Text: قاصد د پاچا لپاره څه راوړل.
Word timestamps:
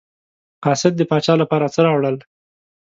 قاصد 0.65 0.93
د 0.97 1.01
پاچا 1.09 1.33
لپاره 1.41 1.65
څه 1.73 1.79
راوړل. 1.85 2.17